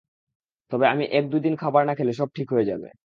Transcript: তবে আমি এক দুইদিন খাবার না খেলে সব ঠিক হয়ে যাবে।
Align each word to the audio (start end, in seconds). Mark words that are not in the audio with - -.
তবে 0.71 0.85
আমি 0.87 1.03
এক 1.11 1.25
দুইদিন 1.31 1.53
খাবার 1.55 1.83
না 1.85 1.93
খেলে 1.95 2.13
সব 2.13 2.29
ঠিক 2.35 2.47
হয়ে 2.53 2.69
যাবে। 2.71 2.87